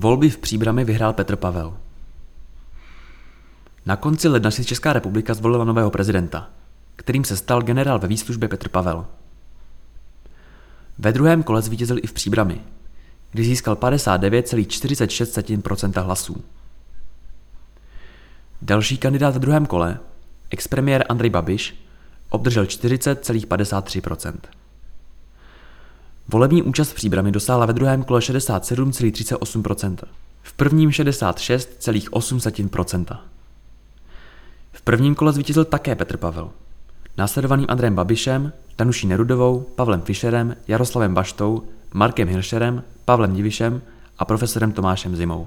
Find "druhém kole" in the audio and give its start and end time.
11.12-11.62, 19.38-19.98, 27.72-28.20